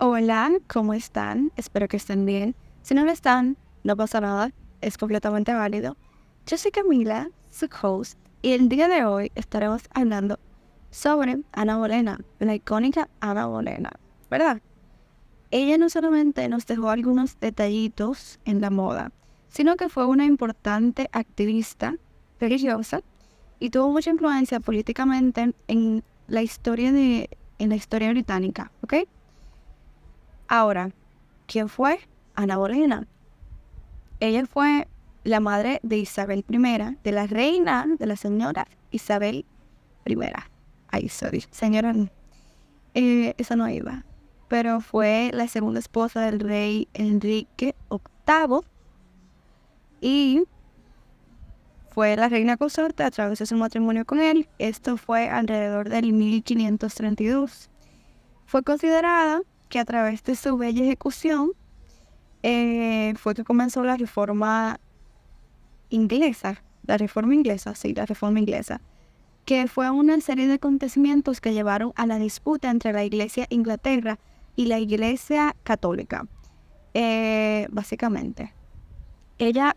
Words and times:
Hola, 0.00 0.52
¿cómo 0.68 0.94
están? 0.94 1.50
Espero 1.56 1.88
que 1.88 1.96
estén 1.96 2.24
bien. 2.24 2.54
Si 2.82 2.94
no 2.94 3.04
lo 3.04 3.10
están, 3.10 3.56
no 3.82 3.96
pasa 3.96 4.20
nada, 4.20 4.52
es 4.80 4.96
completamente 4.96 5.52
válido. 5.52 5.96
Yo 6.46 6.56
soy 6.56 6.70
Camila, 6.70 7.30
su 7.50 7.68
host, 7.82 8.16
y 8.40 8.52
el 8.52 8.68
día 8.68 8.86
de 8.86 9.04
hoy 9.04 9.32
estaremos 9.34 9.82
hablando 9.92 10.38
sobre 10.92 11.38
Ana 11.50 11.78
Bolena, 11.78 12.20
la 12.38 12.54
icónica 12.54 13.08
Ana 13.18 13.46
Bolena, 13.46 13.90
¿verdad? 14.30 14.62
Ella 15.50 15.76
no 15.78 15.90
solamente 15.90 16.48
nos 16.48 16.64
dejó 16.64 16.90
algunos 16.90 17.40
detallitos 17.40 18.38
en 18.44 18.60
la 18.60 18.70
moda, 18.70 19.10
sino 19.48 19.74
que 19.74 19.88
fue 19.88 20.06
una 20.06 20.26
importante 20.26 21.10
activista 21.10 21.96
religiosa 22.38 23.00
y 23.58 23.70
tuvo 23.70 23.90
mucha 23.90 24.10
influencia 24.10 24.60
políticamente 24.60 25.52
en 25.66 26.04
la 26.28 26.42
historia 26.42 26.92
de 26.92 27.28
en 27.58 27.70
la 27.70 27.74
historia 27.74 28.10
británica, 28.10 28.70
¿ok? 28.82 28.94
Ahora, 30.48 30.90
¿quién 31.46 31.68
fue? 31.68 32.00
Ana 32.34 32.56
Bolena. 32.56 33.06
Ella 34.18 34.46
fue 34.46 34.88
la 35.22 35.40
madre 35.40 35.78
de 35.82 35.98
Isabel 35.98 36.44
I, 36.48 36.96
de 37.04 37.12
la 37.12 37.26
reina, 37.26 37.86
de 37.98 38.06
la 38.06 38.16
señora 38.16 38.66
Isabel 38.90 39.44
I. 40.06 40.16
Ay, 40.88 41.08
sorry, 41.10 41.44
señora, 41.50 41.94
eh, 42.94 43.34
esa 43.36 43.56
no 43.56 43.68
iba. 43.68 44.04
Pero 44.48 44.80
fue 44.80 45.30
la 45.34 45.46
segunda 45.48 45.80
esposa 45.80 46.22
del 46.22 46.40
rey 46.40 46.88
Enrique 46.94 47.74
VIII 47.90 48.60
y 50.00 50.44
fue 51.90 52.16
la 52.16 52.30
reina 52.30 52.56
consorte 52.56 53.02
a 53.02 53.10
través 53.10 53.38
de 53.38 53.46
su 53.46 53.56
matrimonio 53.56 54.06
con 54.06 54.20
él. 54.20 54.48
Esto 54.58 54.96
fue 54.96 55.28
alrededor 55.28 55.90
del 55.90 56.14
1532. 56.14 57.68
Fue 58.46 58.62
considerada 58.62 59.42
que 59.68 59.78
a 59.78 59.84
través 59.84 60.24
de 60.24 60.34
su 60.34 60.56
bella 60.56 60.82
ejecución 60.82 61.52
eh, 62.42 63.14
fue 63.16 63.34
que 63.34 63.44
comenzó 63.44 63.84
la 63.84 63.96
reforma 63.96 64.80
inglesa, 65.90 66.62
la 66.84 66.96
reforma 66.96 67.34
inglesa, 67.34 67.74
sí, 67.74 67.92
la 67.94 68.06
reforma 68.06 68.38
inglesa, 68.38 68.80
que 69.44 69.66
fue 69.66 69.90
una 69.90 70.20
serie 70.20 70.46
de 70.46 70.54
acontecimientos 70.54 71.40
que 71.40 71.52
llevaron 71.52 71.92
a 71.96 72.06
la 72.06 72.18
disputa 72.18 72.70
entre 72.70 72.92
la 72.92 73.04
Iglesia 73.04 73.46
Inglaterra 73.50 74.18
y 74.56 74.66
la 74.66 74.78
Iglesia 74.78 75.56
Católica, 75.62 76.26
eh, 76.94 77.66
básicamente. 77.70 78.54
Ella, 79.38 79.76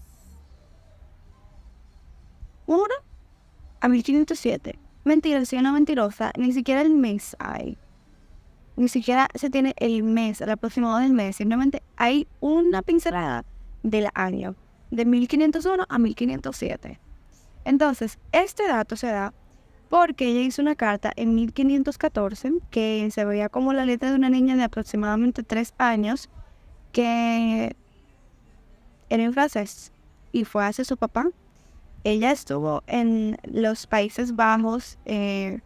1 2.68 2.84
a 3.80 3.88
1507. 3.88 4.78
Mentira, 5.04 5.42
una 5.54 5.72
mentirosa. 5.72 6.32
Ni 6.38 6.52
siquiera 6.52 6.82
el 6.82 6.92
mes 6.92 7.36
hay. 7.40 7.78
Ni 8.76 8.90
siquiera 8.90 9.30
se 9.34 9.50
tiene 9.50 9.74
el 9.78 10.04
mes, 10.04 10.42
el 10.42 10.50
aproximado 10.50 10.98
del 11.00 11.14
mes. 11.14 11.38
Simplemente 11.38 11.82
hay 11.96 12.28
una 12.42 12.82
pincelada 12.82 13.46
del 13.84 14.10
año. 14.14 14.56
De 14.92 15.06
1501 15.06 15.86
a 15.88 15.98
1507. 15.98 17.00
Entonces, 17.66 18.20
este 18.32 18.68
dato 18.68 18.96
se 18.96 19.08
da 19.08 19.34
porque 19.90 20.28
ella 20.28 20.42
hizo 20.42 20.62
una 20.62 20.76
carta 20.76 21.12
en 21.16 21.36
1514 21.36 22.52
que 22.70 23.10
se 23.12 23.26
veía 23.26 23.48
como 23.50 23.74
la 23.74 23.86
letra 23.86 24.10
de 24.10 24.16
una 24.16 24.30
niña 24.30 24.58
de 24.58 24.64
aproximadamente 24.64 25.44
3 25.44 25.74
años 25.78 26.30
que 26.92 27.76
era 29.10 29.24
en 29.24 29.34
francés 29.34 29.94
y 30.32 30.44
fue 30.44 30.66
hacia 30.66 30.84
su 30.84 30.98
papá 30.98 31.30
ella 32.04 32.32
estuvo 32.32 32.84
en 32.88 33.38
los 33.44 33.88
Países 33.88 34.36
Bajos 34.36 34.98
eh, 35.06 35.60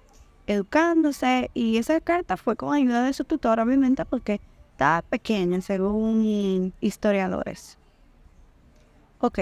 educándose 0.47 1.52
y 1.53 1.78
esa 1.78 2.00
carta 2.02 2.38
fue 2.38 2.56
con 2.56 2.74
ayuda 2.74 3.03
de 3.03 3.14
su 3.14 3.24
tutor, 3.24 3.59
obviamente, 3.59 4.06
porque 4.06 4.41
estaba 4.72 5.02
pequeña, 5.03 5.62
según 5.62 6.74
historiadores. 6.81 7.78
Ok. 9.20 9.40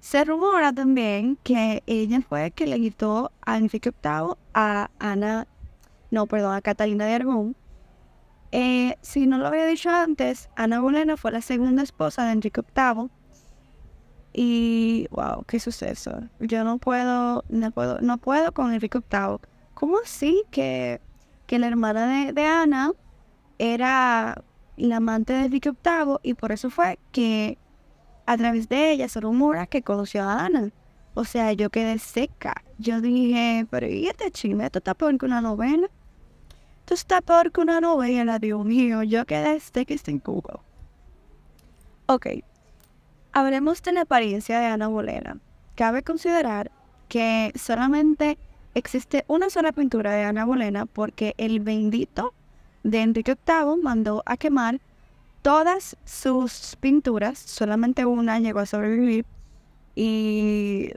Se 0.00 0.24
rumora 0.24 0.72
también 0.72 1.36
que 1.42 1.82
ella 1.86 2.20
fue 2.22 2.52
que 2.52 2.66
le 2.66 2.78
quitó 2.78 3.32
a 3.42 3.58
Enrique 3.58 3.90
VIII 3.90 4.34
a 4.54 4.90
Ana, 4.98 5.46
no, 6.10 6.26
perdón, 6.26 6.54
a 6.54 6.62
Catalina 6.62 7.06
de 7.06 7.14
Aragón. 7.14 7.56
Eh, 8.52 8.96
si 9.02 9.26
no 9.26 9.36
lo 9.38 9.48
había 9.48 9.66
dicho 9.66 9.90
antes, 9.90 10.48
Ana 10.56 10.80
Bolena 10.80 11.16
fue 11.16 11.32
la 11.32 11.42
segunda 11.42 11.82
esposa 11.82 12.24
de 12.24 12.32
Enrique 12.32 12.62
VIII 12.62 13.10
y 14.38 15.08
wow, 15.10 15.44
qué 15.46 15.58
suceso. 15.58 16.12
Yo 16.40 16.62
no 16.62 16.76
puedo, 16.76 17.42
no 17.48 17.70
puedo, 17.70 17.98
no 18.02 18.18
puedo 18.18 18.52
con 18.52 18.70
Enrique 18.70 18.98
VIII. 18.98 19.38
¿Cómo 19.72 19.96
así 20.04 20.44
que, 20.50 21.00
que 21.46 21.58
la 21.58 21.68
hermana 21.68 22.06
de, 22.06 22.32
de, 22.34 22.44
Ana 22.44 22.92
era 23.58 24.44
la 24.76 24.96
amante 24.96 25.32
de 25.32 25.46
Enrique 25.46 25.70
VIII 25.70 26.18
y 26.22 26.34
por 26.34 26.52
eso 26.52 26.68
fue 26.68 26.98
que 27.12 27.56
a 28.26 28.36
través 28.36 28.68
de 28.68 28.92
ella 28.92 29.08
se 29.08 29.20
rumora 29.20 29.66
que 29.66 29.80
conoció 29.80 30.22
a 30.22 30.44
Ana? 30.44 30.70
O 31.14 31.24
sea, 31.24 31.54
yo 31.54 31.70
quedé 31.70 31.98
seca. 31.98 32.62
Yo 32.76 33.00
dije, 33.00 33.66
pero 33.70 33.86
¿y 33.88 34.06
este 34.06 34.30
chisme? 34.30 34.66
Esto 34.66 34.80
está 34.80 34.92
peor 34.92 35.16
que 35.16 35.24
una 35.24 35.40
novela. 35.40 35.88
Esto 36.80 36.92
está 36.92 37.22
peor 37.22 37.52
que 37.52 37.62
una 37.62 37.80
novela, 37.80 38.38
Dios 38.38 38.62
mío. 38.66 39.02
Yo 39.02 39.24
quedé 39.24 39.58
seca 39.60 39.94
y 39.94 39.98
sin 39.98 40.20
Google. 40.22 40.60
Ok, 42.04 42.26
Hablemos 43.36 43.82
de 43.82 43.92
la 43.92 44.00
apariencia 44.00 44.58
de 44.60 44.64
Ana 44.64 44.88
Bolena. 44.88 45.36
Cabe 45.74 46.02
considerar 46.02 46.70
que 47.06 47.52
solamente 47.54 48.38
existe 48.72 49.26
una 49.28 49.50
sola 49.50 49.72
pintura 49.72 50.12
de 50.12 50.24
Ana 50.24 50.46
Bolena 50.46 50.86
porque 50.86 51.34
el 51.36 51.60
bendito 51.60 52.32
de 52.82 53.02
Enrique 53.02 53.36
VIII 53.46 53.82
mandó 53.82 54.22
a 54.24 54.38
quemar 54.38 54.80
todas 55.42 55.98
sus 56.06 56.78
pinturas, 56.80 57.38
solamente 57.38 58.06
una 58.06 58.40
llegó 58.40 58.60
a 58.60 58.64
sobrevivir 58.64 59.26
y 59.94 60.92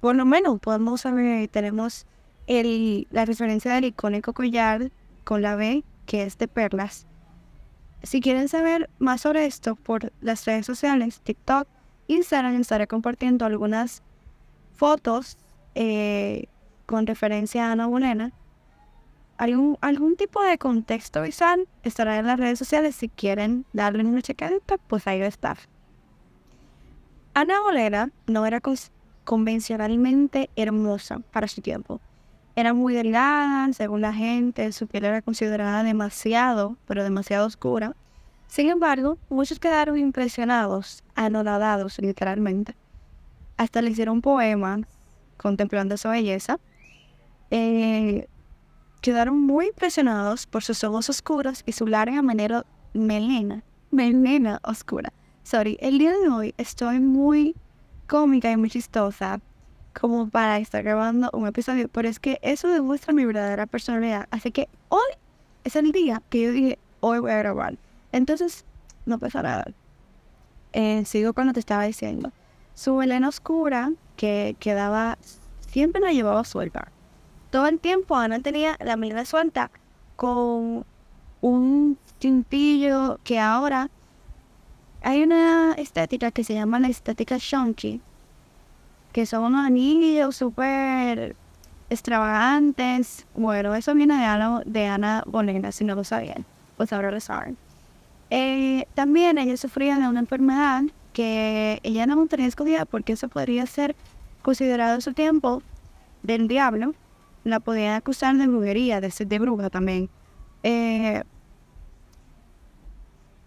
por 0.00 0.14
lo 0.14 0.24
menos 0.24 0.60
podemos 0.60 1.00
saber, 1.00 1.48
tenemos 1.48 2.06
el, 2.46 3.08
la 3.10 3.24
referencia 3.24 3.74
del 3.74 3.86
icónico 3.86 4.32
collar 4.34 4.92
con 5.24 5.42
la 5.42 5.56
B 5.56 5.82
que 6.06 6.22
es 6.22 6.38
de 6.38 6.46
perlas 6.46 7.08
si 8.02 8.20
quieren 8.20 8.48
saber 8.48 8.90
más 8.98 9.22
sobre 9.22 9.46
esto 9.46 9.74
por 9.76 10.12
las 10.20 10.44
redes 10.44 10.66
sociales, 10.66 11.20
TikTok, 11.22 11.66
Instagram, 12.08 12.60
estaré 12.60 12.86
compartiendo 12.86 13.44
algunas 13.44 14.02
fotos 14.72 15.38
eh, 15.74 16.46
con 16.86 17.06
referencia 17.06 17.68
a 17.68 17.72
Ana 17.72 17.86
Bolena. 17.86 18.32
Algún, 19.38 19.76
algún 19.80 20.16
tipo 20.16 20.42
de 20.42 20.56
contexto 20.56 21.22
visual 21.22 21.68
estará 21.82 22.18
en 22.18 22.26
las 22.26 22.38
redes 22.38 22.58
sociales. 22.58 22.96
Si 22.96 23.08
quieren 23.08 23.66
darle 23.72 24.04
una 24.04 24.22
checadita, 24.22 24.78
pues 24.78 25.06
ahí 25.06 25.18
va 25.18 25.26
a 25.26 25.28
estar. 25.28 25.58
Ana 27.34 27.60
Bolena 27.60 28.10
no 28.26 28.46
era 28.46 28.62
convencionalmente 29.24 30.48
hermosa 30.56 31.18
para 31.32 31.48
su 31.48 31.60
tiempo. 31.60 32.00
Era 32.58 32.72
muy 32.72 32.94
delgada, 32.94 33.70
según 33.74 34.00
la 34.00 34.14
gente, 34.14 34.72
su 34.72 34.86
piel 34.86 35.04
era 35.04 35.20
considerada 35.20 35.82
demasiado, 35.82 36.78
pero 36.86 37.04
demasiado 37.04 37.46
oscura. 37.46 37.94
Sin 38.46 38.70
embargo, 38.70 39.18
muchos 39.28 39.58
quedaron 39.58 39.98
impresionados, 39.98 41.04
anonadados 41.14 41.98
literalmente. 41.98 42.74
Hasta 43.58 43.82
le 43.82 43.90
hicieron 43.90 44.22
poemas 44.22 44.80
contemplando 45.36 45.98
su 45.98 46.08
belleza. 46.08 46.58
Eh, 47.50 48.26
quedaron 49.02 49.38
muy 49.38 49.66
impresionados 49.66 50.46
por 50.46 50.62
sus 50.62 50.82
ojos 50.82 51.10
oscuros 51.10 51.62
y 51.66 51.72
su 51.72 51.86
larga 51.86 52.22
manera 52.22 52.64
melena, 52.94 53.64
melena 53.90 54.60
oscura. 54.62 55.12
Sorry, 55.42 55.76
el 55.80 55.98
día 55.98 56.12
de 56.12 56.28
hoy 56.30 56.54
estoy 56.56 57.00
muy 57.00 57.54
cómica 58.06 58.50
y 58.50 58.56
muy 58.56 58.70
chistosa 58.70 59.42
como 59.98 60.28
para 60.28 60.58
estar 60.58 60.82
grabando 60.82 61.30
un 61.32 61.46
episodio, 61.46 61.88
pero 61.88 62.08
es 62.08 62.20
que 62.20 62.38
eso 62.42 62.68
demuestra 62.68 63.14
mi 63.14 63.24
verdadera 63.24 63.66
personalidad. 63.66 64.28
Así 64.30 64.50
que 64.50 64.68
hoy 64.88 65.08
es 65.64 65.76
el 65.76 65.92
día 65.92 66.22
que 66.28 66.42
yo 66.42 66.52
dije, 66.52 66.78
hoy 67.00 67.18
voy 67.18 67.30
a 67.30 67.38
grabar. 67.38 67.76
Entonces, 68.12 68.64
no 69.06 69.18
pasa 69.18 69.42
nada. 69.42 69.64
Eh, 70.72 71.04
sigo 71.06 71.32
cuando 71.32 71.54
te 71.54 71.60
estaba 71.60 71.84
diciendo. 71.84 72.30
Su 72.74 72.94
melena 72.94 73.28
oscura 73.28 73.92
que 74.16 74.56
quedaba, 74.58 75.16
siempre 75.68 76.00
la 76.00 76.12
llevaba 76.12 76.44
suelta. 76.44 76.88
Todo 77.50 77.66
el 77.66 77.78
tiempo 77.78 78.16
Ana 78.16 78.40
tenía 78.40 78.76
la 78.80 78.96
melena 78.96 79.24
suelta 79.24 79.70
con 80.16 80.84
un 81.40 81.98
tintillo 82.18 83.18
que 83.24 83.38
ahora 83.38 83.90
hay 85.02 85.22
una 85.22 85.72
estética 85.74 86.30
que 86.32 86.44
se 86.44 86.54
llama 86.54 86.80
la 86.80 86.88
estética 86.88 87.36
shonky, 87.38 88.00
que 89.16 89.24
son 89.24 89.44
unos 89.44 89.64
anillos 89.64 90.36
súper 90.36 91.34
extravagantes. 91.88 93.24
Bueno, 93.34 93.74
eso 93.74 93.94
viene 93.94 94.14
de 94.14 94.24
Ana, 94.24 94.60
de 94.66 94.84
Ana 94.84 95.24
Bolena, 95.26 95.72
si 95.72 95.84
no 95.84 95.94
lo 95.94 96.04
sabían. 96.04 96.44
Pues 96.76 96.92
ahora 96.92 97.10
lo 97.10 97.18
saben. 97.18 97.56
Eh, 98.28 98.84
también 98.92 99.38
ella 99.38 99.56
sufría 99.56 99.98
de 99.98 100.06
una 100.06 100.20
enfermedad 100.20 100.82
que 101.14 101.80
ella 101.82 102.04
no 102.04 102.26
tenía 102.26 102.46
escogida 102.46 102.84
porque 102.84 103.14
eso 103.14 103.28
podría 103.28 103.64
ser 103.64 103.96
considerado 104.42 105.00
su 105.00 105.14
tiempo 105.14 105.62
del 106.22 106.46
diablo. 106.46 106.92
La 107.42 107.58
podían 107.58 107.94
acusar 107.94 108.36
de 108.36 108.46
brujería, 108.46 109.00
de 109.00 109.10
ser 109.10 109.28
de 109.28 109.38
bruja 109.38 109.70
también. 109.70 110.10
Eh, 110.62 111.24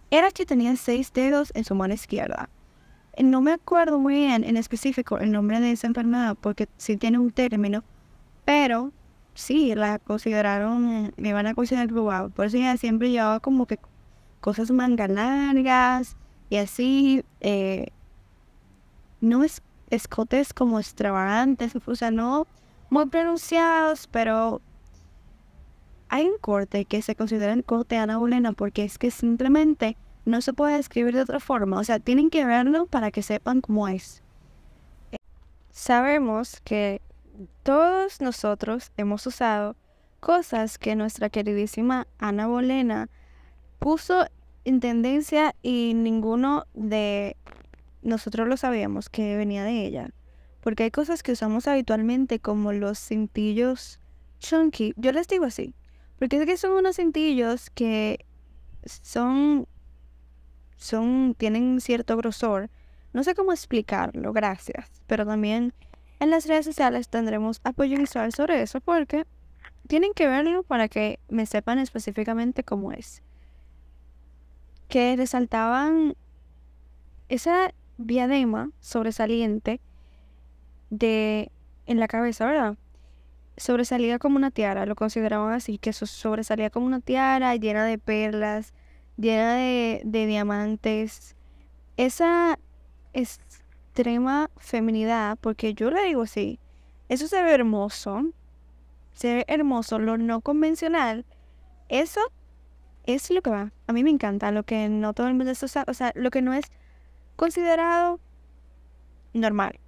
era 0.10 0.31
que 0.31 0.48
tenía 0.48 0.75
seis 0.77 1.13
dedos 1.13 1.51
en 1.54 1.63
su 1.63 1.75
mano 1.75 1.94
izquierda. 1.94 2.50
No 3.19 3.42
me 3.42 3.51
acuerdo 3.51 4.00
muy 4.00 4.16
bien 4.16 4.45
en 4.45 4.56
específico 4.56 5.18
el 5.18 5.31
nombre 5.31 5.60
de 5.60 5.71
esa 5.71 5.88
enfermedad 5.88 6.38
porque 6.39 6.69
sí 6.77 6.95
tiene 6.95 7.19
un 7.19 7.31
término, 7.31 7.83
pero 8.45 8.94
sí, 9.33 9.75
la 9.75 10.00
consideraron, 10.00 11.13
me 11.18 11.33
van 11.33 11.48
a 11.48 11.54
considerar 11.54 11.88
bruja. 11.88 12.30
Por 12.30 12.45
eso 12.45 12.57
ella 12.57 12.77
siempre 12.77 13.12
llevaba 13.12 13.39
como 13.42 13.66
que 13.66 13.77
cosas 14.39 14.71
manga 14.71 15.07
largas 15.07 16.16
y 16.50 16.57
así, 16.57 17.24
eh, 17.42 17.88
no 19.21 19.44
es 19.44 19.62
escotes 19.89 20.54
como 20.54 20.80
extravagantes, 20.80 21.74
o 21.86 21.95
sea, 21.95 22.12
no 22.12 22.48
muy 22.89 23.06
pronunciados, 23.07 24.07
pero 24.07 24.62
hay 26.10 26.25
un 26.25 26.38
corte 26.39 26.86
que 26.86 27.01
se 27.01 27.16
considera 27.16 27.54
el 27.54 27.63
corte 27.63 27.98
Ana 27.98 28.18
Bolena 28.18 28.54
porque 28.54 28.83
es 28.83 28.98
que 28.98 29.12
simplemente 29.12 29.98
no 30.29 30.41
se 30.41 30.53
puede 30.53 30.77
escribir 30.77 31.15
de 31.15 31.21
otra 31.21 31.39
forma, 31.39 31.79
o 31.79 31.83
sea, 31.83 31.99
tienen 31.99 32.29
que 32.29 32.45
verlo 32.45 32.85
para 32.85 33.11
que 33.11 33.21
sepan 33.21 33.61
cómo 33.61 33.87
es. 33.87 34.23
Sabemos 35.71 36.61
que 36.63 37.01
todos 37.63 38.21
nosotros 38.21 38.91
hemos 38.97 39.25
usado 39.25 39.75
cosas 40.19 40.77
que 40.77 40.95
nuestra 40.95 41.29
queridísima 41.29 42.07
Ana 42.17 42.47
Bolena 42.47 43.09
puso 43.79 44.25
en 44.65 44.79
tendencia 44.79 45.55
y 45.61 45.93
ninguno 45.95 46.65
de 46.73 47.37
nosotros 48.01 48.47
lo 48.47 48.57
sabíamos 48.57 49.09
que 49.09 49.37
venía 49.37 49.63
de 49.63 49.85
ella. 49.85 50.09
Porque 50.61 50.83
hay 50.83 50.91
cosas 50.91 51.23
que 51.23 51.31
usamos 51.31 51.67
habitualmente 51.67 52.39
como 52.39 52.73
los 52.73 52.99
cintillos 52.99 53.99
chunky. 54.39 54.93
Yo 54.97 55.11
les 55.11 55.27
digo 55.27 55.45
así. 55.45 55.73
Porque 56.17 56.37
es 56.37 56.45
que 56.45 56.57
son 56.57 56.71
unos 56.71 56.97
cintillos 56.97 57.69
que 57.69 58.25
son, 58.85 59.67
son, 60.79 61.35
tienen 61.37 61.79
cierto 61.79 62.17
grosor. 62.17 62.71
No 63.13 63.23
sé 63.23 63.35
cómo 63.35 63.51
explicarlo, 63.53 64.33
gracias. 64.33 64.89
Pero 65.05 65.27
también 65.27 65.73
en 66.19 66.31
las 66.31 66.47
redes 66.47 66.65
sociales 66.65 67.09
tendremos 67.09 67.61
apoyo 67.63 67.97
visual 67.97 68.33
sobre 68.33 68.63
eso 68.63 68.81
porque 68.81 69.25
tienen 69.87 70.13
que 70.13 70.27
verlo 70.27 70.63
para 70.63 70.87
que 70.87 71.19
me 71.29 71.45
sepan 71.45 71.77
específicamente 71.77 72.63
cómo 72.63 72.91
es 72.91 73.21
que 74.89 75.15
resaltaban 75.15 76.15
esa 77.29 77.73
diadema 77.97 78.71
sobresaliente 78.79 79.79
de 80.89 81.51
en 81.85 81.99
la 81.99 82.07
cabeza, 82.07 82.45
¿verdad? 82.45 82.75
Sobresalía 83.55 84.19
como 84.19 84.37
una 84.37 84.51
tiara, 84.51 84.85
lo 84.85 84.95
consideraban 84.95 85.53
así, 85.53 85.77
que 85.77 85.91
eso 85.91 86.05
sobresalía 86.05 86.69
como 86.69 86.87
una 86.87 86.99
tiara 86.99 87.55
llena 87.55 87.85
de 87.85 87.97
perlas, 87.97 88.73
llena 89.19 89.56
de, 89.56 90.01
de 90.06 90.25
diamantes. 90.25 91.36
Esa 91.98 92.57
extrema 93.13 94.50
feminidad, 94.57 95.38
porque 95.42 95.74
yo 95.74 95.92
le 95.92 96.04
digo 96.04 96.21
así, 96.24 96.60
eso 97.10 97.27
se 97.27 97.44
ve 97.44 97.54
hermoso, 97.54 98.24
se 99.13 99.36
ve 99.36 99.45
hermoso, 99.48 100.00
lo 100.00 100.18
no 100.18 100.42
convencional, 100.42 101.25
eso 101.89 102.21
es 103.06 103.30
lo 103.31 103.42
que 103.42 103.50
va. 103.50 103.71
A 103.88 103.94
mí 103.94 104.04
me 104.04 104.12
encanta 104.12 104.51
lo 104.51 104.63
que 104.63 104.88
no 104.88 105.13
todo 105.13 105.27
el 105.27 105.33
mundo 105.33 105.51
usa, 105.51 105.83
o 105.88 105.94
sea, 105.94 106.12
lo 106.16 106.31
que 106.31 106.42
no 106.42 106.54
es 106.54 106.66
considerado 107.36 108.19
normal. 109.33 109.80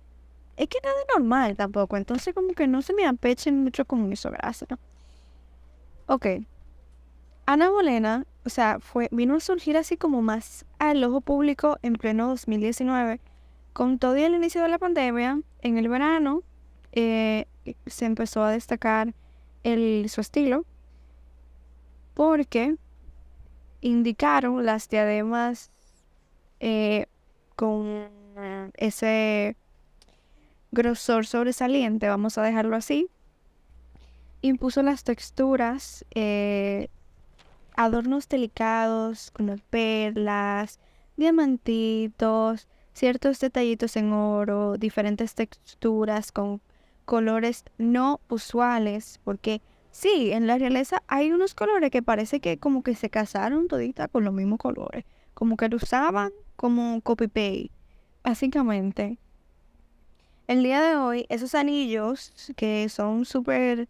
Es 0.57 0.67
que 0.67 0.79
nada 0.83 0.95
es 0.99 1.07
normal 1.17 1.55
tampoco, 1.55 1.95
entonces 1.95 2.33
como 2.33 2.53
que 2.53 2.67
no 2.67 2.81
se 2.81 2.93
me 2.93 3.05
apechen 3.05 3.63
mucho 3.63 3.85
con 3.85 4.11
eso, 4.11 4.31
gracias. 4.31 4.69
Ok. 6.07 6.25
Ana 7.45 7.69
Bolena, 7.69 8.25
o 8.43 8.49
sea, 8.49 8.79
fue, 8.79 9.07
vino 9.11 9.35
a 9.35 9.39
surgir 9.39 9.77
así 9.77 9.97
como 9.97 10.21
más 10.21 10.65
al 10.79 11.03
ojo 11.03 11.21
público 11.21 11.77
en 11.83 11.93
pleno 11.93 12.27
2019. 12.29 13.19
Con 13.73 13.99
todo 13.99 14.15
el 14.15 14.33
inicio 14.33 14.61
de 14.61 14.67
la 14.67 14.79
pandemia, 14.79 15.41
en 15.61 15.77
el 15.77 15.87
verano, 15.87 16.43
eh, 16.91 17.45
se 17.85 18.05
empezó 18.05 18.43
a 18.43 18.51
destacar 18.51 19.13
el, 19.63 20.07
su 20.09 20.21
estilo. 20.21 20.65
Porque 22.13 22.75
indicaron 23.81 24.65
las 24.65 24.89
diademas 24.89 25.71
eh, 26.59 27.05
con 27.55 28.09
ese 28.75 29.55
grosor 30.71 31.25
sobresaliente, 31.25 32.07
vamos 32.07 32.37
a 32.37 32.43
dejarlo 32.43 32.75
así. 32.75 33.07
Impuso 34.41 34.81
las 34.81 35.03
texturas, 35.03 36.05
eh, 36.15 36.89
adornos 37.83 38.27
delicados 38.27 39.31
con 39.31 39.61
perlas, 39.69 40.79
diamantitos, 41.17 42.67
ciertos 42.93 43.39
detallitos 43.39 43.95
en 43.95 44.13
oro, 44.13 44.77
diferentes 44.77 45.35
texturas 45.35 46.31
con 46.31 46.61
colores 47.05 47.65
no 47.77 48.19
usuales, 48.29 49.19
porque 49.23 49.61
Sí, 49.91 50.31
en 50.31 50.47
la 50.47 50.57
realeza 50.57 51.03
hay 51.07 51.31
unos 51.31 51.53
colores 51.53 51.91
que 51.91 52.01
parece 52.01 52.39
que 52.39 52.57
como 52.57 52.81
que 52.81 52.95
se 52.95 53.09
casaron 53.09 53.67
toditas 53.67 54.07
con 54.09 54.23
los 54.23 54.33
mismos 54.33 54.57
colores. 54.57 55.03
Como 55.33 55.57
que 55.57 55.67
lo 55.67 55.75
usaban 55.77 56.31
como 56.55 57.01
copy-paste, 57.01 57.71
básicamente. 58.23 59.17
El 60.47 60.63
día 60.63 60.81
de 60.81 60.95
hoy, 60.95 61.25
esos 61.29 61.55
anillos 61.55 62.53
que 62.55 62.87
son 62.89 63.25
súper, 63.25 63.89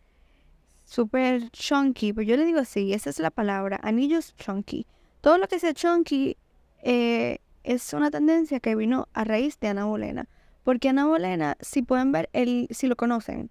súper 0.92 1.50
chunky, 1.52 2.12
pues 2.12 2.28
yo 2.28 2.36
le 2.36 2.44
digo 2.44 2.60
así, 2.60 2.92
esa 2.92 3.10
es 3.10 3.20
la 3.20 3.32
palabra, 3.32 3.80
anillos 3.82 4.36
chunky. 4.36 4.86
Todo 5.22 5.38
lo 5.38 5.48
que 5.48 5.58
sea 5.58 5.74
chunky 5.74 6.36
eh, 6.84 7.38
es 7.64 7.94
una 7.94 8.12
tendencia 8.12 8.60
que 8.60 8.76
vino 8.76 9.08
a 9.14 9.24
raíz 9.24 9.58
de 9.62 9.70
Ana 9.70 9.86
Bolena. 9.86 10.28
Porque 10.64 10.90
Ana 10.90 11.06
Bolena, 11.06 11.56
si 11.62 11.82
pueden 11.82 12.12
ver, 12.12 12.30
el, 12.34 12.68
si 12.72 12.88
lo 12.88 12.98
conocen, 12.98 13.50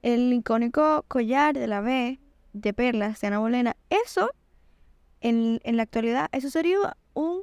el 0.00 0.32
icónico 0.32 1.04
collar 1.06 1.52
de 1.52 1.66
la 1.66 1.82
B 1.82 2.18
de 2.54 2.72
perlas 2.72 3.20
de 3.20 3.26
Ana 3.26 3.40
Bolena, 3.40 3.76
eso 3.90 4.30
en, 5.20 5.60
la 5.62 5.82
actualidad, 5.82 6.30
eso 6.32 6.48
sería 6.48 6.96
un 7.12 7.42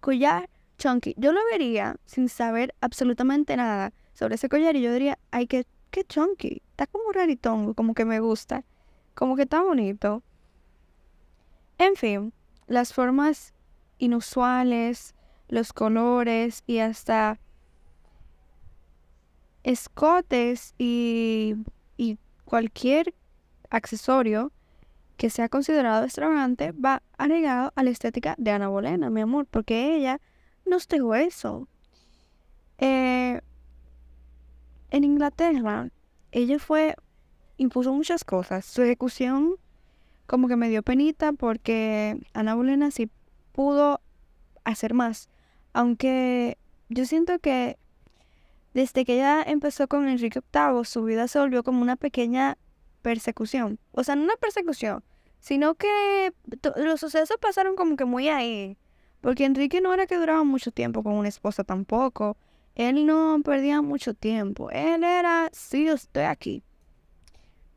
collar 0.00 0.48
chunky. 0.78 1.14
Yo 1.18 1.32
lo 1.32 1.40
vería 1.52 1.96
sin 2.06 2.30
saber 2.30 2.74
absolutamente 2.80 3.54
nada 3.54 3.92
sobre 4.14 4.36
ese 4.36 4.48
collar 4.48 4.76
y 4.76 4.80
yo 4.80 4.94
diría, 4.94 5.18
ay, 5.30 5.46
qué, 5.46 5.66
qué 5.90 6.04
chunky, 6.04 6.62
está 6.70 6.86
como 6.86 7.12
raritón, 7.12 7.74
como 7.74 7.92
que 7.92 8.06
me 8.06 8.20
gusta, 8.20 8.64
como 9.18 9.34
que 9.34 9.42
está 9.42 9.62
bonito. 9.62 10.22
En 11.76 11.96
fin, 11.96 12.32
las 12.68 12.92
formas 12.92 13.52
inusuales, 13.98 15.16
los 15.48 15.72
colores 15.72 16.62
y 16.68 16.78
hasta 16.78 17.40
escotes 19.64 20.76
y 20.78 21.56
cualquier 22.44 23.12
accesorio 23.70 24.52
que 25.16 25.30
sea 25.30 25.48
considerado 25.48 26.04
extravagante 26.04 26.70
va 26.72 27.02
agregado 27.18 27.72
a 27.74 27.82
la 27.82 27.90
estética 27.90 28.36
de 28.38 28.52
Ana 28.52 28.68
Bolena, 28.68 29.10
mi 29.10 29.20
amor, 29.20 29.46
porque 29.46 29.96
ella 29.96 30.20
nos 30.64 30.86
dejó 30.86 31.16
eso. 31.16 31.66
Eh, 32.78 33.40
en 34.90 35.04
Inglaterra, 35.04 35.90
ella 36.30 36.60
fue, 36.60 36.94
impuso 37.58 37.92
muchas 37.92 38.24
cosas. 38.24 38.64
Su 38.64 38.82
ejecución 38.82 39.56
como 40.26 40.48
que 40.48 40.56
me 40.56 40.68
dio 40.68 40.82
penita 40.82 41.32
porque 41.32 42.18
Ana 42.32 42.54
Bolena 42.54 42.90
sí 42.90 43.10
pudo 43.52 44.00
hacer 44.64 44.94
más. 44.94 45.28
Aunque 45.72 46.56
yo 46.88 47.04
siento 47.04 47.38
que 47.38 47.78
desde 48.74 49.04
que 49.04 49.14
ella 49.14 49.42
empezó 49.42 49.88
con 49.88 50.08
Enrique 50.08 50.40
VIII, 50.52 50.84
su 50.84 51.02
vida 51.04 51.28
se 51.28 51.38
volvió 51.38 51.62
como 51.62 51.82
una 51.82 51.96
pequeña 51.96 52.56
persecución. 53.02 53.78
O 53.92 54.04
sea, 54.04 54.16
no 54.16 54.24
una 54.24 54.36
persecución, 54.36 55.02
sino 55.40 55.74
que 55.74 56.32
los 56.76 57.00
sucesos 57.00 57.36
pasaron 57.40 57.76
como 57.76 57.96
que 57.96 58.04
muy 58.04 58.28
ahí. 58.28 58.76
Porque 59.20 59.44
Enrique 59.44 59.80
no 59.80 59.92
era 59.92 60.06
que 60.06 60.16
duraba 60.16 60.44
mucho 60.44 60.70
tiempo 60.70 61.02
con 61.02 61.14
una 61.14 61.28
esposa 61.28 61.64
tampoco. 61.64 62.36
Él 62.74 63.06
no 63.06 63.40
perdía 63.44 63.82
mucho 63.82 64.14
tiempo. 64.14 64.70
Él 64.70 65.02
era, 65.02 65.50
sí, 65.52 65.88
estoy 65.88 66.24
aquí. 66.24 66.62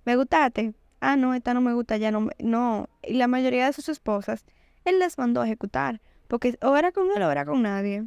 ¿Me 0.06 0.16
gustaste? 0.16 0.74
Ah, 1.00 1.16
no, 1.16 1.34
esta 1.34 1.54
no 1.54 1.62
me 1.62 1.74
gusta, 1.74 1.98
ya 1.98 2.12
no. 2.12 2.30
No. 2.40 2.90
Y 3.04 3.14
la 3.14 3.28
mayoría 3.28 3.66
de 3.66 3.74
sus 3.74 3.90
esposas, 3.90 4.46
él 4.86 5.00
les 5.00 5.18
mandó 5.18 5.42
a 5.42 5.46
ejecutar. 5.46 6.02
Porque 6.28 6.58
o 6.62 6.78
era 6.78 6.92
con 6.92 7.08
él 7.16 7.22
o 7.24 7.32
era 7.32 7.46
con 7.46 7.62
nadie. 7.62 8.06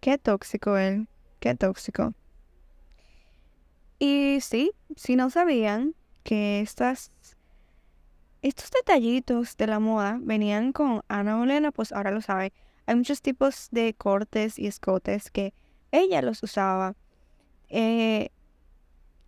Qué 0.00 0.18
tóxico 0.18 0.76
él. 0.76 1.08
Qué 1.40 1.54
tóxico. 1.54 2.14
Y 3.98 4.38
sí, 4.40 4.72
si 4.94 5.16
no 5.16 5.30
sabían 5.30 5.94
que 6.22 6.60
estas, 6.60 7.12
estos 8.42 8.70
detallitos 8.70 9.56
de 9.56 9.66
la 9.66 9.80
moda 9.80 10.18
venían 10.20 10.72
con 10.72 11.02
Ana 11.08 11.36
Bolena, 11.36 11.72
pues 11.72 11.92
ahora 11.92 12.10
lo 12.10 12.20
saben. 12.20 12.52
hay 12.86 12.94
muchos 12.94 13.22
tipos 13.22 13.68
de 13.70 13.94
cortes 13.94 14.58
y 14.58 14.66
escotes 14.66 15.30
que 15.30 15.54
ella 15.92 16.20
los 16.22 16.42
usaba. 16.42 16.94
Eh, 17.68 18.30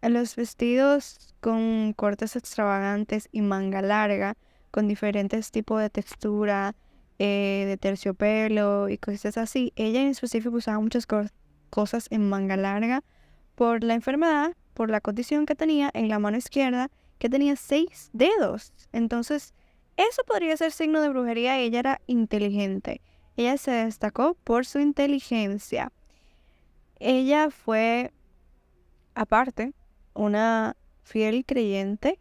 los 0.03 0.37
vestidos 0.37 1.35
con 1.41 1.93
cortes 1.95 2.37
extravagantes 2.37 3.29
y 3.33 3.41
manga 3.41 3.83
larga, 3.83 4.37
con 4.71 4.89
diferentes 4.89 5.51
tipos 5.51 5.81
de 5.81 5.91
textura, 5.91 6.75
eh, 7.19 7.65
de 7.67 7.77
terciopelo 7.77 8.89
y 8.89 8.99
cosas 8.99 9.37
así. 9.39 9.73
Ella 9.77 10.01
en 10.01 10.09
específico 10.09 10.57
usaba 10.57 10.79
muchas 10.81 11.07
cosas 11.71 12.07
en 12.11 12.29
manga 12.29 12.57
larga 12.57 13.03
por 13.55 13.83
la 13.83 13.95
enfermedad, 13.95 14.55
por 14.75 14.91
la 14.91 15.01
condición 15.01 15.47
que 15.47 15.57
tenía 15.57 15.91
en 15.95 16.09
la 16.09 16.21
mano 16.21 16.37
izquierda, 16.37 16.91
que 17.19 17.29
tenía 17.29 17.57
seis 17.57 18.11
dedos. 18.13 18.73
Entonces, 18.93 19.53
eso 19.97 20.23
podría 20.25 20.57
ser 20.57 20.71
signo 20.71 21.01
de 21.01 21.09
brujería. 21.09 21.59
Ella 21.59 21.81
era 21.81 22.01
inteligente. 22.07 23.01
Ella 23.37 23.57
se 23.59 23.73
destacó 23.73 24.35
por 24.45 24.65
su 24.65 24.79
inteligencia. 24.79 25.91
Ella 27.01 27.51
fue, 27.51 28.13
aparte, 29.15 29.73
una 30.15 30.77
fiel 31.03 31.45
creyente. 31.45 32.19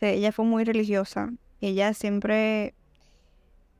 Ella 0.00 0.32
fue 0.32 0.44
muy 0.44 0.64
religiosa. 0.64 1.30
Ella 1.60 1.92
siempre 1.94 2.74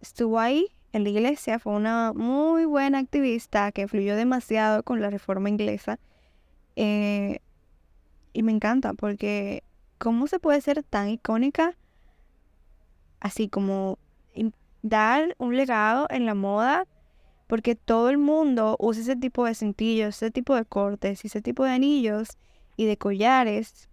estuvo 0.00 0.38
ahí 0.38 0.68
en 0.92 1.04
la 1.04 1.10
iglesia. 1.10 1.58
Fue 1.58 1.72
una 1.72 2.12
muy 2.12 2.64
buena 2.64 2.98
activista 2.98 3.72
que 3.72 3.82
influyó 3.82 4.16
demasiado 4.16 4.82
con 4.82 5.00
la 5.00 5.10
reforma 5.10 5.48
inglesa. 5.48 5.98
Eh, 6.76 7.40
y 8.32 8.42
me 8.42 8.52
encanta 8.52 8.94
porque 8.94 9.64
cómo 9.98 10.26
se 10.26 10.38
puede 10.38 10.60
ser 10.60 10.82
tan 10.82 11.08
icónica 11.08 11.76
así 13.18 13.48
como 13.48 13.98
dar 14.82 15.34
un 15.38 15.56
legado 15.56 16.06
en 16.10 16.26
la 16.26 16.34
moda 16.34 16.86
porque 17.46 17.74
todo 17.74 18.10
el 18.10 18.18
mundo 18.18 18.76
usa 18.78 19.02
ese 19.02 19.16
tipo 19.16 19.44
de 19.44 19.54
cintillos, 19.54 20.16
ese 20.16 20.30
tipo 20.30 20.54
de 20.54 20.64
cortes 20.64 21.24
y 21.24 21.26
ese 21.26 21.42
tipo 21.42 21.64
de 21.64 21.72
anillos 21.72 22.38
y 22.80 22.86
de 22.86 22.96
collares 22.96 23.90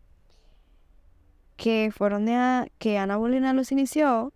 que 1.57 1.91
fueron 1.93 2.25
de 2.25 2.71
que 2.77 2.97
Ana 2.97 3.17
Bolena 3.17 3.51
los 3.51 3.73
inició, 3.73 4.31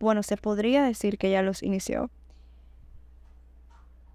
bueno, 0.00 0.22
se 0.22 0.38
podría 0.38 0.82
decir 0.82 1.18
que 1.18 1.28
ella 1.28 1.42
los 1.42 1.62
inició. 1.62 2.10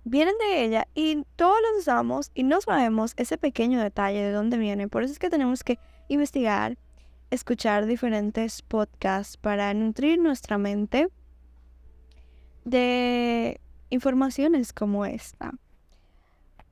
Vienen 0.05 0.33
de 0.39 0.63
ella 0.63 0.88
y 0.95 1.23
todos 1.35 1.57
los 1.61 1.81
usamos 1.81 2.31
y 2.33 2.41
no 2.41 2.61
sabemos 2.61 3.13
ese 3.15 3.38
pequeño 3.38 3.79
detalle 3.79 4.23
de 4.23 4.31
dónde 4.31 4.57
viene. 4.57 4.88
Por 4.88 5.03
eso 5.03 5.13
es 5.13 5.19
que 5.19 5.29
tenemos 5.29 5.63
que 5.63 5.77
investigar, 6.07 6.75
escuchar 7.29 7.85
diferentes 7.85 8.63
podcasts 8.63 9.38
para 9.38 9.71
nutrir 9.75 10.17
nuestra 10.17 10.57
mente 10.57 11.09
de 12.65 13.61
informaciones 13.91 14.73
como 14.73 15.05
esta. 15.05 15.53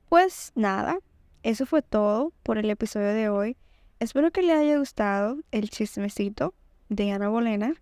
Pues 0.08 0.50
nada, 0.56 0.98
eso 1.42 1.66
fue 1.66 1.82
todo 1.82 2.32
por 2.42 2.58
el 2.58 2.70
episodio 2.70 3.08
de 3.08 3.28
hoy. 3.28 3.56
Espero 4.00 4.30
que 4.30 4.42
le 4.42 4.52
haya 4.52 4.78
gustado 4.78 5.38
el 5.50 5.70
chismecito 5.70 6.54
de 6.88 7.12
Ana 7.12 7.28
Bolena, 7.28 7.74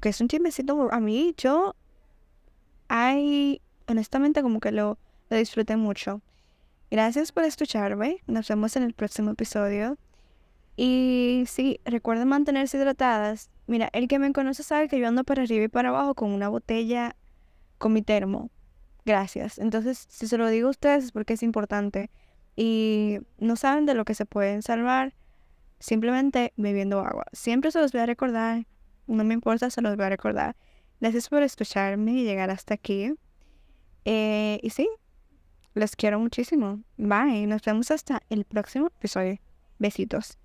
que 0.00 0.08
es 0.10 0.20
un 0.20 0.28
chismecito 0.28 0.92
a 0.92 1.00
mí, 1.00 1.34
yo, 1.36 1.74
hay, 2.88 3.60
honestamente 3.86 4.42
como 4.42 4.60
que 4.60 4.72
lo, 4.72 4.98
lo 5.30 5.36
disfruté 5.36 5.76
mucho. 5.76 6.22
Gracias 6.90 7.32
por 7.32 7.44
escucharme, 7.44 8.22
nos 8.26 8.48
vemos 8.48 8.76
en 8.76 8.82
el 8.82 8.94
próximo 8.94 9.32
episodio. 9.32 9.98
Y 10.76 11.44
sí, 11.46 11.80
recuerden 11.84 12.28
mantenerse 12.28 12.78
hidratadas. 12.78 13.50
Mira, 13.66 13.90
el 13.92 14.08
que 14.08 14.18
me 14.18 14.32
conoce 14.32 14.62
sabe 14.62 14.88
que 14.88 14.98
yo 14.98 15.08
ando 15.08 15.24
para 15.24 15.42
arriba 15.42 15.64
y 15.64 15.68
para 15.68 15.88
abajo 15.88 16.14
con 16.14 16.30
una 16.30 16.48
botella 16.48 17.16
con 17.78 17.92
mi 17.92 18.00
termo. 18.00 18.50
Gracias. 19.04 19.58
Entonces, 19.58 20.06
si 20.08 20.28
se 20.28 20.38
lo 20.38 20.48
digo 20.48 20.68
a 20.68 20.70
ustedes 20.70 21.04
es 21.04 21.12
porque 21.12 21.34
es 21.34 21.42
importante. 21.42 22.10
Y 22.60 23.20
no 23.38 23.54
saben 23.54 23.86
de 23.86 23.94
lo 23.94 24.04
que 24.04 24.14
se 24.14 24.26
pueden 24.26 24.62
salvar 24.62 25.14
simplemente 25.78 26.52
bebiendo 26.56 26.98
agua. 26.98 27.24
Siempre 27.32 27.70
se 27.70 27.78
los 27.80 27.92
voy 27.92 28.00
a 28.00 28.06
recordar. 28.06 28.66
No 29.06 29.22
me 29.22 29.34
importa, 29.34 29.70
se 29.70 29.80
los 29.80 29.94
voy 29.94 30.06
a 30.06 30.08
recordar. 30.08 30.56
Gracias 31.00 31.28
por 31.28 31.44
escucharme 31.44 32.14
y 32.14 32.24
llegar 32.24 32.50
hasta 32.50 32.74
aquí. 32.74 33.14
Eh, 34.04 34.58
y 34.60 34.70
sí, 34.70 34.88
les 35.74 35.94
quiero 35.94 36.18
muchísimo. 36.18 36.82
Bye. 36.96 37.46
Nos 37.46 37.62
vemos 37.62 37.92
hasta 37.92 38.22
el 38.28 38.44
próximo 38.44 38.88
episodio. 38.88 39.38
Besitos. 39.78 40.36